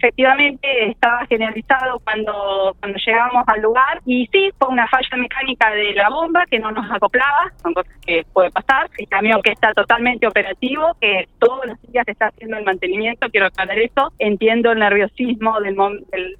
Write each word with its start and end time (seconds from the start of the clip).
efectivamente 0.00 0.88
estaba 0.88 1.26
generalizado 1.26 2.00
cuando, 2.00 2.74
cuando 2.80 2.98
llegamos 3.04 3.44
al 3.46 3.60
lugar 3.60 4.00
y 4.06 4.26
sí, 4.32 4.50
fue 4.58 4.68
una 4.68 4.88
falla 4.88 5.16
mecánica 5.18 5.70
de 5.70 5.92
la 5.92 6.08
bomba 6.08 6.46
que 6.46 6.58
no 6.58 6.70
nos 6.72 6.90
acoplaba, 6.90 7.52
son 7.62 7.74
cosas 7.74 7.92
que 8.06 8.24
puede 8.32 8.50
pasar, 8.50 8.88
el 8.96 9.08
camión 9.08 9.42
que 9.42 9.52
está 9.52 9.72
totalmente 9.74 10.26
operativo, 10.26 10.96
que 11.00 11.28
todos 11.38 11.66
los 11.66 11.82
días 11.82 12.08
está 12.08 12.28
haciendo 12.28 12.56
el 12.56 12.64
mantenimiento, 12.64 13.28
quiero 13.28 13.46
aclarar 13.46 13.78
eso, 13.78 14.12
entiendo 14.18 14.72
el 14.72 14.78
nerviosismo 14.78 15.60
del, 15.60 15.76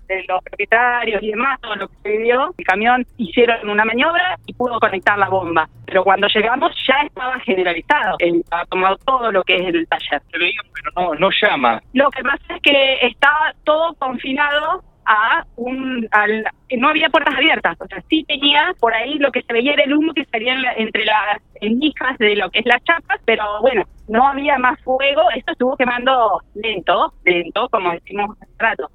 de 0.08 0.24
los 0.26 0.42
propietarios 0.42 1.22
y 1.22 1.30
demás, 1.30 1.60
todo 1.60 1.76
lo 1.76 1.88
que 1.88 1.94
se 2.02 2.08
vivió, 2.16 2.54
el 2.56 2.64
camión 2.64 3.06
hicieron 3.18 3.68
una 3.68 3.84
maniobra 3.84 4.38
y 4.46 4.54
pudo 4.54 4.80
conectar 4.80 5.18
la 5.18 5.28
bomba, 5.28 5.68
pero 5.90 6.04
cuando 6.04 6.28
llegamos 6.28 6.72
ya 6.86 7.02
estaba 7.04 7.40
generalizado, 7.40 8.16
ha 8.52 8.64
tomado 8.66 8.96
todo 8.98 9.32
lo 9.32 9.42
que 9.42 9.56
es 9.56 9.74
el 9.74 9.88
taller. 9.88 10.22
pero 10.30 10.46
no, 10.94 11.14
no 11.16 11.30
llama. 11.42 11.82
Lo 11.94 12.08
que 12.10 12.22
pasa 12.22 12.54
es 12.54 12.62
que 12.62 12.98
estaba 13.02 13.52
todo 13.64 13.94
confinado 13.94 14.84
a 15.04 15.44
un 15.56 16.06
al, 16.12 16.44
no 16.78 16.88
había 16.88 17.08
puertas 17.08 17.34
abiertas, 17.34 17.76
o 17.80 17.86
sea, 17.86 18.00
sí 18.08 18.24
tenía 18.28 18.72
por 18.78 18.94
ahí 18.94 19.18
lo 19.18 19.32
que 19.32 19.42
se 19.42 19.52
veía 19.52 19.72
era 19.72 19.82
el 19.82 19.94
humo 19.94 20.14
que 20.14 20.24
salía 20.26 20.54
entre 20.76 21.04
las 21.04 21.42
endijas 21.60 22.16
de 22.18 22.36
lo 22.36 22.48
que 22.50 22.60
es 22.60 22.66
las 22.66 22.84
chapas, 22.84 23.20
pero 23.24 23.60
bueno, 23.60 23.82
no 24.06 24.28
había 24.28 24.56
más 24.58 24.80
fuego, 24.82 25.22
esto 25.34 25.50
estuvo 25.50 25.76
quemando 25.76 26.40
lento, 26.54 27.12
lento, 27.24 27.68
como 27.70 27.90
decimos 27.90 28.36
rato. 28.60 28.90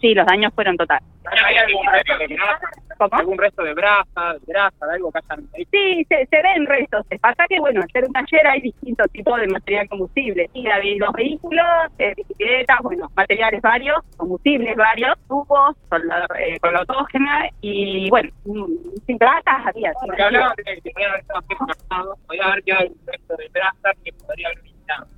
sí, 0.00 0.14
los 0.14 0.26
daños 0.26 0.52
fueron 0.54 0.76
totales. 0.76 1.08
¿Algún 3.10 3.36
resto 3.38 3.62
de 3.62 3.74
brasa, 3.74 4.34
de 4.34 4.40
grasa, 4.46 4.86
de 4.86 4.94
algo 4.94 5.12
que 5.12 5.18
hayan 5.18 5.48
Sí, 5.70 6.06
se, 6.08 6.26
se, 6.26 6.42
ven 6.42 6.66
restos. 6.66 7.04
Pasa 7.20 7.44
que, 7.48 7.58
bueno, 7.60 7.82
al 7.82 7.90
ser 7.90 8.04
un 8.04 8.12
taller 8.12 8.46
hay 8.46 8.60
distintos 8.60 9.10
tipos 9.10 9.38
de 9.40 9.48
material 9.48 9.88
combustible. 9.88 10.48
Hay 10.54 10.98
los 10.98 11.12
vehículos, 11.12 11.66
eh, 11.98 12.14
bicicletas, 12.16 12.78
bueno, 12.82 13.10
materiales 13.14 13.60
varios, 13.60 13.98
combustibles 14.16 14.76
varios, 14.76 15.18
tubos, 15.28 15.76
con 15.88 16.06
la, 16.06 16.26
eh, 16.38 16.58
y, 17.60 18.08
bueno, 18.10 18.30
sin 19.06 19.18
brasas 19.18 19.66
había. 19.66 19.92
Porque 20.00 20.22
hablaban 20.22 20.56
de 20.56 20.80
que 20.80 20.92
podía 20.92 21.08
haber 22.44 22.62
quedado 22.62 22.86
un 22.86 23.06
resto 23.06 23.36
de 23.36 23.48
brasa 23.48 23.90
que 24.04 24.12
podría. 24.12 24.35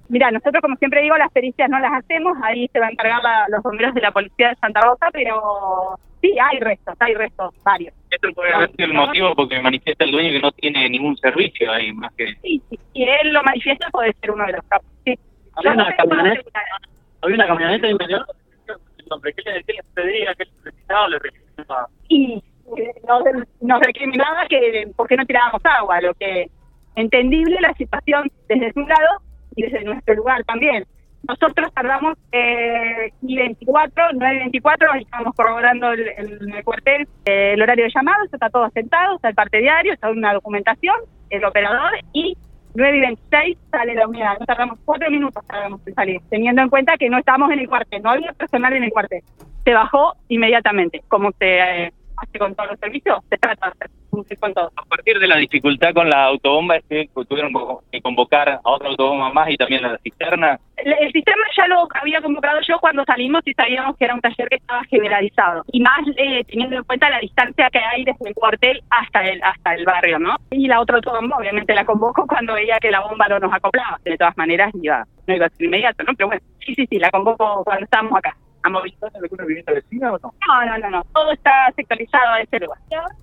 Mira, 0.09 0.31
nosotros 0.31 0.63
como 0.63 0.77
siempre 0.77 1.03
digo, 1.03 1.17
las 1.17 1.31
pericias 1.33 1.69
no 1.69 1.79
las 1.79 1.93
hacemos, 1.93 2.37
ahí 2.43 2.69
se 2.73 2.81
va 2.81 2.87
a 2.87 2.91
encargar 2.91 3.21
los 3.49 3.63
bomberos 3.63 3.95
de 3.95 4.01
la 4.01 4.11
policía 4.11 4.51
de 4.51 4.57
Santa 4.57 4.81
Rosa, 4.81 5.09
pero 5.13 5.99
Sí, 6.21 6.35
hay 6.41 6.59
restos, 6.59 6.97
hay 6.99 7.15
restos, 7.15 7.55
varios. 7.63 7.95
Esto 8.11 8.29
puede 8.35 8.53
haber 8.53 8.71
sido 8.73 8.87
el 8.87 8.95
motivo 8.95 9.35
porque 9.37 9.61
manifiesta 9.61 10.05
el 10.05 10.11
dueño 10.11 10.33
que 10.33 10.41
no 10.41 10.53
tiene 10.53 10.89
ningún 10.89 11.17
servicio 11.17 11.71
ahí, 11.71 11.93
más 11.93 12.13
que... 12.15 12.35
Sí, 12.43 12.61
si 12.71 13.03
él 13.03 13.33
lo 13.33 13.43
manifiesta 13.45 13.89
puede 13.91 14.13
ser 14.15 14.33
uno 14.33 14.45
de 14.47 14.53
los 14.53 14.65
capos, 14.67 14.91
sí. 15.05 15.17
¿Había 15.55 15.73
una, 15.73 15.97
camioneta? 15.97 16.61
¿Había 17.23 17.37
una 17.37 17.47
camioneta 17.47 17.89
interior? 17.89 18.27
¿Qué 18.57 19.43
le 19.45 19.53
decía? 19.53 19.83
¿Pedía 19.95 20.35
que 20.35 20.45
necesitaba 20.65 21.09
le 21.09 21.19
recriminaba? 21.19 21.89
Y 22.09 22.43
nos, 23.07 23.23
nos 23.61 23.81
recriminaba 23.81 24.47
que 24.49 24.91
por 24.97 25.07
qué 25.07 25.17
no 25.17 25.25
tirábamos 25.25 25.65
agua, 25.65 26.01
lo 26.01 26.15
que 26.15 26.51
entendible 26.97 27.61
la 27.61 27.73
situación 27.75 28.31
desde 28.49 28.73
su 28.73 28.81
lado 28.81 29.23
desde 29.63 29.85
nuestro 29.85 30.15
lugar 30.15 30.45
también. 30.45 30.85
Nosotros 31.27 31.73
tardamos 31.75 32.17
eh, 32.33 33.13
y 33.23 33.37
24, 33.37 34.05
9 34.15 34.35
y 34.35 34.39
24, 34.39 34.95
estamos 34.95 35.35
corroborando 35.35 35.93
el, 35.93 36.09
el, 36.17 36.65
cuartel 36.65 37.09
eh, 37.25 37.53
el 37.55 37.63
horario 37.63 37.85
de 37.85 37.91
llamado, 37.95 38.25
está 38.25 38.49
todo 38.49 38.71
sentado, 38.71 39.17
está 39.17 39.29
el 39.29 39.35
parte 39.35 39.59
diario, 39.59 39.93
está 39.93 40.11
una 40.11 40.33
documentación, 40.33 40.95
el 41.31 41.45
operador 41.45 41.91
y 42.13 42.37
9 42.75 42.97
y 42.97 43.01
26 43.01 43.59
sale 43.71 43.95
la 43.95 44.07
unidad. 44.07 44.39
No 44.39 44.47
tardamos 44.47 44.79
cuatro 44.85 45.11
minutos 45.11 45.45
tardamos 45.47 45.81
en 45.87 45.95
salir, 45.95 46.21
teniendo 46.31 46.63
en 46.63 46.69
cuenta 46.69 46.97
que 46.97 47.11
no 47.11 47.19
estábamos 47.19 47.51
en 47.51 47.59
el 47.59 47.69
cuartel, 47.69 48.03
no 48.03 48.11
había 48.11 48.33
personal 48.33 48.73
en 48.73 48.85
el 48.85 48.91
cuartel. 48.91 49.23
Se 49.65 49.75
bajó 49.75 50.15
inmediatamente, 50.29 51.03
como 51.09 51.33
se 51.33 51.59
eh, 51.59 51.93
hace 52.17 52.39
con 52.39 52.55
todos 52.55 52.71
los 52.71 52.81
servicios, 52.81 53.19
se 53.29 53.37
trata 53.37 53.67
de 53.67 53.73
hacer. 53.73 53.98
A 54.77 54.85
partir 54.85 55.19
de 55.19 55.27
la 55.27 55.37
dificultad 55.37 55.93
con 55.95 56.09
la 56.09 56.25
autobomba 56.25 56.77
es 56.77 56.85
que 56.89 57.09
tuvieron 57.29 57.53
que 57.91 58.01
convocar 58.01 58.49
a 58.49 58.61
otra 58.63 58.89
autobomba 58.89 59.33
más 59.33 59.51
y 59.51 59.57
también 59.57 59.85
a 59.85 59.93
la 59.93 59.99
cisterna. 59.99 60.59
El, 60.77 61.13
sistema 61.13 61.43
ya 61.57 61.67
lo 61.67 61.89
había 62.01 62.21
convocado 62.21 62.61
yo 62.67 62.79
cuando 62.79 63.05
salimos 63.05 63.43
y 63.45 63.53
sabíamos 63.53 63.97
que 63.97 64.05
era 64.05 64.15
un 64.15 64.21
taller 64.21 64.49
que 64.49 64.57
estaba 64.57 64.85
generalizado 64.85 65.65
y 65.73 65.81
más 65.81 66.01
eh, 66.17 66.45
teniendo 66.45 66.77
en 66.77 66.85
cuenta 66.85 67.11
la 67.11 67.19
distancia 67.19 67.69
que 67.71 67.79
hay 67.79 68.05
desde 68.05 68.29
el 68.29 68.35
cuartel 68.35 68.83
hasta 68.91 69.29
el 69.29 69.43
hasta 69.43 69.75
el 69.75 69.85
barrio, 69.85 70.19
¿no? 70.19 70.37
Y 70.51 70.69
la 70.69 70.81
otra 70.81 70.97
autobomba 70.97 71.37
obviamente 71.37 71.75
la 71.75 71.85
convoco 71.85 72.27
cuando 72.27 72.55
veía 72.55 72.79
que 72.79 72.91
la 72.91 73.01
bomba 73.01 73.27
no 73.29 73.41
nos 73.41 73.53
acoplaba. 73.53 73.99
De 74.05 74.17
todas 74.17 74.37
maneras 74.37 74.73
iba, 74.81 75.05
no 75.27 75.35
iba 75.35 75.47
a 75.47 75.51
ser 75.51 75.67
inmediato, 75.67 76.05
¿no? 76.05 76.13
Pero 76.15 76.29
bueno, 76.29 76.43
sí, 76.65 76.75
sí, 76.75 76.87
sí, 76.89 76.99
la 76.99 77.11
convoco 77.11 77.65
cuando 77.65 77.85
estábamos 77.85 78.17
acá. 78.17 78.37
¿Han 78.63 78.83
visto 78.83 79.09
alguna 79.15 79.45
vivienda 79.45 79.73
vecina 79.73 80.13
o 80.13 80.19
no? 80.19 80.35
No, 80.47 80.67
no, 80.67 80.79
no, 80.79 80.91
no. 80.91 81.05
Todo 81.13 81.33
está 81.33 81.73
sectorizado 81.77 82.33
a 82.33 82.41
ese 82.41 82.59
lugar. 82.59 82.79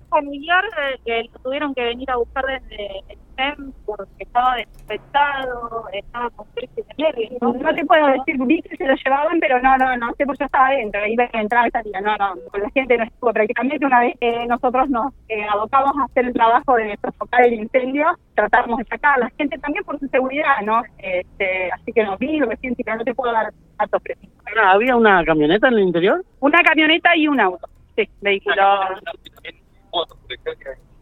familiar 0.08 0.64
eh, 0.64 0.98
que 1.04 1.30
lo 1.32 1.38
tuvieron 1.40 1.74
que 1.74 1.84
venir 1.84 2.10
a 2.10 2.16
buscar 2.16 2.44
desde 2.46 2.98
el 3.08 3.18
SEM 3.36 3.72
porque 3.84 4.24
estaba 4.24 4.56
desinfectado, 4.56 5.84
estaba 5.92 6.30
con 6.30 6.46
crisis 6.54 6.86
de 6.86 6.94
nervios. 6.96 7.32
No, 7.40 7.52
no, 7.52 7.74
te 7.74 7.84
puedo 7.84 8.06
decir, 8.06 8.36
vi 8.46 8.62
que 8.62 8.76
se 8.76 8.86
lo 8.86 8.94
llevaban, 8.94 9.38
pero 9.40 9.60
no, 9.60 9.76
no, 9.76 9.96
no 9.96 10.14
sé 10.14 10.24
por 10.24 10.38
qué 10.38 10.44
estaba 10.44 10.68
adentro, 10.68 11.06
iba 11.06 11.28
a 11.32 11.40
entrar 11.40 11.66
esa 11.66 11.82
día. 11.82 12.00
No, 12.00 12.16
no, 12.16 12.34
con 12.50 12.62
la 12.62 12.70
gente 12.70 12.96
no 12.96 13.04
estuvo. 13.04 13.32
Prácticamente 13.32 13.84
una 13.84 14.00
vez 14.00 14.14
que 14.18 14.46
nosotros 14.46 14.88
nos 14.88 15.12
eh, 15.28 15.44
abocamos 15.52 15.92
a 15.98 16.04
hacer 16.04 16.26
el 16.26 16.32
trabajo 16.32 16.76
de 16.76 16.96
sofocar 17.02 17.44
el 17.44 17.54
incendio, 17.54 18.06
tratamos 18.34 18.78
de 18.78 18.84
sacar 18.84 19.16
a 19.16 19.24
la 19.24 19.30
gente 19.36 19.58
también 19.58 19.84
por 19.84 19.98
su 19.98 20.08
seguridad, 20.08 20.62
¿no? 20.64 20.82
Este, 20.98 21.70
así 21.72 21.92
que 21.92 22.04
no 22.04 22.16
vi, 22.16 22.38
lo 22.38 22.48
que 22.48 22.56
siento, 22.56 22.82
no 22.86 23.04
te 23.04 23.14
puedo 23.14 23.32
dar 23.32 23.52
datos 23.78 24.02
precisos. 24.02 24.45
¿Había 24.58 24.96
una 24.96 25.24
camioneta 25.24 25.68
en 25.68 25.74
el 25.74 25.80
interior? 25.80 26.24
Una 26.40 26.62
camioneta 26.62 27.16
y 27.16 27.28
un 27.28 27.40
auto, 27.40 27.68
sí, 27.96 28.08
vehículo. 28.20 28.56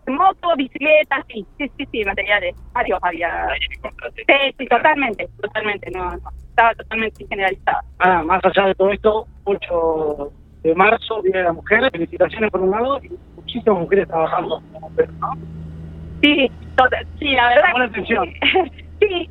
Moto, 0.06 0.54
bicicleta, 0.56 1.24
sí, 1.28 1.46
sí, 1.56 1.70
sí, 1.78 1.88
sí, 1.90 2.04
materiales, 2.04 2.54
varios 2.72 2.98
había. 3.02 3.48
Sí, 4.14 4.54
sí, 4.58 4.66
totalmente, 4.66 5.28
totalmente, 5.40 5.90
no, 5.92 6.10
no, 6.10 6.30
estaba 6.50 6.74
totalmente 6.74 7.26
generalizado. 7.26 7.78
Ah, 8.00 8.22
más 8.22 8.44
allá 8.44 8.66
de 8.66 8.74
todo 8.74 8.90
esto, 8.90 9.26
8 9.44 10.32
de 10.62 10.74
marzo, 10.74 11.22
Día 11.22 11.38
de 11.38 11.42
la 11.44 11.52
Mujer, 11.52 11.90
felicitaciones 11.90 12.50
por 12.50 12.60
un 12.60 12.70
lado, 12.70 13.00
y 13.02 13.10
muchísimas 13.36 13.80
mujeres 13.80 14.06
trabajando 14.08 14.62
como 14.72 14.90
mujeres, 14.90 15.14
¿no? 15.20 15.32
Sí, 16.22 16.50
total, 16.76 17.06
sí, 17.18 17.32
la 17.32 17.48
verdad. 17.48 17.70
Buena 17.72 17.86
atención. 17.86 18.34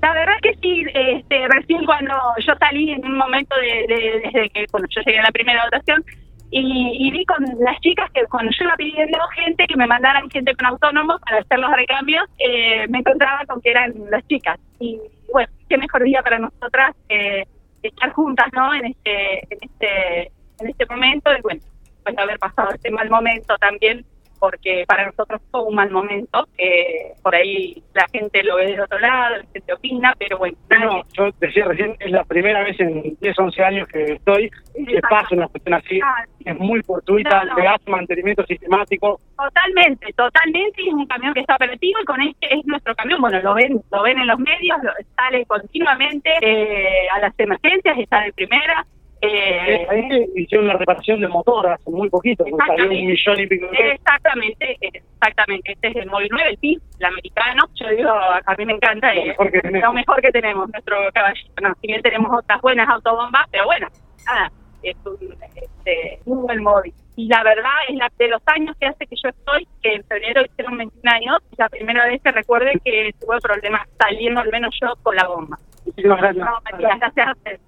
La 0.03 0.11
verdad 0.11 0.33
que 0.41 0.53
sí, 0.61 0.85
este, 0.93 1.47
recién 1.47 1.85
cuando 1.85 2.13
yo 2.45 2.53
salí 2.59 2.91
en 2.91 3.05
un 3.05 3.15
momento 3.17 3.55
de, 3.55 4.19
desde 4.21 4.49
que 4.49 4.65
bueno, 4.69 4.85
yo 4.89 5.01
llegué 5.01 5.19
a 5.19 5.23
la 5.23 5.31
primera 5.31 5.63
votación 5.63 6.03
y, 6.51 7.09
vi 7.09 7.23
con 7.23 7.41
las 7.61 7.79
chicas 7.79 8.11
que 8.11 8.25
cuando 8.25 8.51
yo 8.51 8.65
iba 8.65 8.75
pidiendo 8.75 9.17
gente 9.33 9.65
que 9.65 9.77
me 9.77 9.87
mandaran 9.87 10.29
gente 10.29 10.53
con 10.55 10.65
autónomos 10.65 11.21
para 11.21 11.39
hacer 11.39 11.57
los 11.57 11.71
recambios, 11.71 12.25
eh, 12.37 12.85
me 12.89 12.97
encontraba 12.99 13.45
con 13.45 13.61
que 13.61 13.71
eran 13.71 13.93
las 14.11 14.27
chicas. 14.27 14.59
Y 14.77 14.99
bueno, 15.31 15.49
qué 15.69 15.77
mejor 15.77 16.03
día 16.03 16.21
para 16.21 16.37
nosotras 16.37 16.93
eh, 17.07 17.45
estar 17.81 18.11
juntas, 18.11 18.47
¿no? 18.51 18.73
En 18.73 18.87
este, 18.87 19.39
en 19.53 19.57
este, 19.61 20.31
en 20.59 20.67
este 20.67 20.85
momento 20.85 21.31
y 21.33 21.41
bueno, 21.43 21.61
pues 22.03 22.17
haber 22.17 22.39
pasado 22.39 22.71
este 22.73 22.91
mal 22.91 23.09
momento 23.09 23.57
también 23.57 24.05
porque 24.43 24.83
para 24.85 25.05
nosotros 25.05 25.41
fue 25.49 25.63
un 25.63 25.75
mal 25.75 25.89
momento. 25.89 26.49
Eh, 26.57 27.13
por 27.21 27.33
ahí 27.33 27.81
la 27.93 28.05
gente 28.11 28.43
lo 28.43 28.57
ve 28.57 28.65
del 28.65 28.81
otro 28.81 28.99
lado, 28.99 29.37
la 29.37 29.45
gente 29.53 29.71
opina, 29.73 30.13
pero 30.19 30.37
bueno. 30.37 30.57
No, 30.81 31.01
yo 31.13 31.29
decía 31.39 31.63
recién, 31.63 31.95
es 31.97 32.11
la 32.11 32.25
primera 32.25 32.61
vez 32.61 32.77
en 32.81 33.15
10, 33.21 33.39
11 33.39 33.63
años 33.63 33.87
que 33.87 34.03
estoy 34.03 34.51
que 34.73 34.99
pasa 35.09 35.29
una 35.31 35.47
cuestión 35.47 35.75
así. 35.75 36.01
Ah, 36.03 36.25
es 36.43 36.59
muy 36.59 36.81
fortuita, 36.83 37.45
no, 37.45 37.53
hace 37.69 37.89
mantenimiento 37.89 38.45
sistemático. 38.45 39.21
Totalmente, 39.37 40.11
totalmente. 40.11 40.81
Es 40.81 40.93
un 40.93 41.05
camión 41.05 41.33
que 41.33 41.39
está 41.39 41.55
operativo 41.55 42.01
y 42.01 42.05
con 42.05 42.21
este 42.21 42.53
es 42.53 42.65
nuestro 42.65 42.93
camión. 42.95 43.21
Bueno, 43.21 43.39
lo 43.39 43.53
ven 43.53 43.81
lo 43.93 44.03
ven 44.03 44.17
en 44.17 44.27
los 44.27 44.39
medios, 44.39 44.77
sale 45.15 45.45
continuamente 45.45 46.29
eh, 46.41 47.07
a 47.15 47.19
las 47.19 47.33
emergencias, 47.37 47.97
está 47.97 48.23
de 48.23 48.33
primera. 48.33 48.85
Eh, 49.25 49.87
ahí 49.89 50.25
hicieron 50.35 50.67
la 50.67 50.73
reparación 50.73 51.21
de 51.21 51.29
motor 51.29 51.67
hace 51.67 51.89
muy 51.89 52.09
poquito, 52.09 52.43
salió 52.67 52.85
un 52.85 52.89
millón 52.89 53.39
y 53.39 53.47
pico 53.47 53.67
de 53.67 53.91
Exactamente, 53.91 54.77
exactamente. 54.81 55.71
Este 55.71 55.87
es 55.87 55.95
el 55.95 56.07
móvil 56.07 56.27
9, 56.31 56.49
el 56.49 56.57
PIB, 56.57 56.81
el 56.99 57.05
americano. 57.05 57.63
Yo 57.75 57.87
digo, 57.89 58.09
a 58.11 58.55
mí 58.57 58.65
me 58.65 58.73
encanta. 58.73 59.13
Lo, 59.13 59.23
mejor, 59.23 59.51
que 59.51 59.61
lo 59.71 59.93
mejor 59.93 60.21
que 60.21 60.31
tenemos, 60.31 60.69
nuestro 60.69 60.97
caballito. 61.13 61.53
No, 61.61 61.73
si 61.79 61.87
bien 61.87 62.01
tenemos 62.01 62.37
otras 62.37 62.59
buenas 62.61 62.89
autobombas, 62.89 63.47
pero 63.49 63.65
bueno, 63.65 63.87
nada, 64.25 64.51
es 64.83 64.97
un 65.05 65.35
este, 65.55 66.19
muy 66.25 66.37
buen 66.39 66.61
móvil. 66.61 66.93
Y 67.15 67.27
la 67.27 67.43
verdad 67.43 67.71
es 67.87 67.95
la 67.95 68.11
de 68.17 68.27
los 68.27 68.41
años 68.47 68.75
que 68.77 68.87
hace 68.87 69.05
que 69.07 69.15
yo 69.15 69.29
estoy, 69.29 69.67
que 69.81 69.93
en 69.95 70.03
febrero 70.03 70.41
hicieron 70.43 70.77
21 70.77 71.11
años, 71.11 71.37
la 71.57 71.69
primera 71.69 72.05
vez 72.07 72.21
que 72.21 72.31
recuerde 72.31 72.73
que 72.83 73.13
tuve 73.21 73.39
problemas 73.39 73.87
saliendo, 73.97 74.41
al 74.41 74.49
menos 74.49 74.75
yo, 74.81 74.93
con 75.01 75.15
la 75.15 75.27
bomba. 75.27 75.59
Muchísimas 75.85 76.19
gracias. 76.19 76.45
No, 76.45 76.57
Matías, 76.63 76.99
gracias 76.99 77.27
a 77.27 77.31
usted. 77.31 77.59